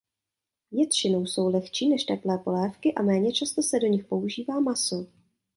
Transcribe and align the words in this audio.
Většinou 0.71 1.25
jsou 1.25 1.47
lehčí 1.49 1.89
než 1.89 2.03
teplé 2.03 2.37
polévky 2.37 2.93
a 2.93 3.01
méně 3.01 3.31
často 3.33 3.63
se 3.63 3.79
do 3.79 3.87
nich 3.87 4.05
používá 4.05 4.59
maso. 4.59 5.07